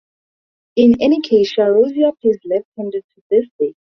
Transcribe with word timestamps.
In 0.77 0.99
any 0.99 1.21
case 1.21 1.53
Chaurasia 1.53 2.11
plays 2.19 2.39
left-handed 2.43 3.03
to 3.13 3.21
this 3.29 3.45
day. 3.59 3.75